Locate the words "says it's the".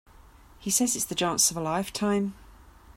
0.71-1.13